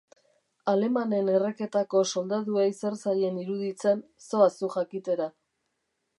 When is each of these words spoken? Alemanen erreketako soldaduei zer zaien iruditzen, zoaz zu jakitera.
Alemanen 0.71 1.29
erreketako 1.33 2.01
soldaduei 2.13 2.65
zer 2.79 2.99
zaien 3.05 3.39
iruditzen, 3.45 4.05
zoaz 4.31 4.53
zu 4.59 4.73
jakitera. 4.79 5.31